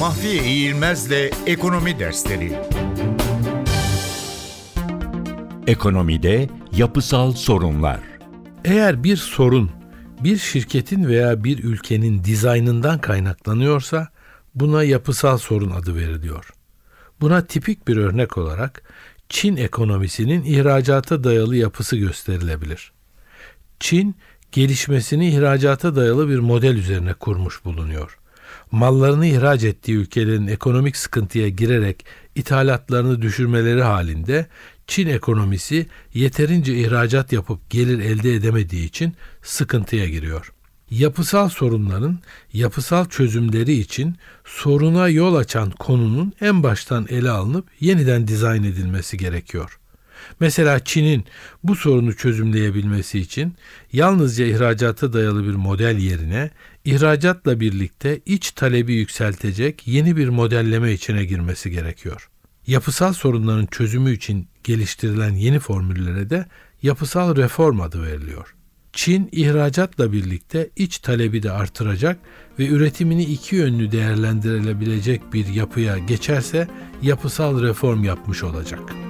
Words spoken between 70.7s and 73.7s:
iç talebi de artıracak ve üretimini iki